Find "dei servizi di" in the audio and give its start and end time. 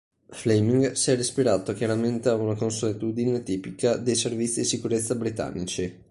3.97-4.65